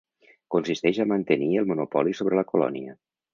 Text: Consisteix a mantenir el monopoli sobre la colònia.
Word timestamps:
Consisteix 0.53 0.99
a 1.03 1.07
mantenir 1.11 1.51
el 1.63 1.67
monopoli 1.73 2.17
sobre 2.21 2.41
la 2.41 2.47
colònia. 2.55 2.97